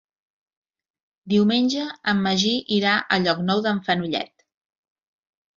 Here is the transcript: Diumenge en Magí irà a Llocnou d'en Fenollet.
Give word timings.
Diumenge 1.33 1.83
en 2.13 2.23
Magí 2.29 2.53
irà 2.79 2.97
a 3.17 3.21
Llocnou 3.27 3.63
d'en 3.67 3.83
Fenollet. 3.91 4.35